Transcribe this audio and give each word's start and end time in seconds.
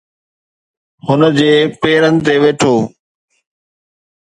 هن 1.05 1.21
جي 1.37 1.51
پيرن 1.81 2.15
تي 2.25 2.35
ويٺو. 2.41 2.75